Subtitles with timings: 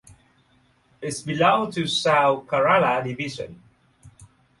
[0.99, 3.61] It belongs to South Kerala Division.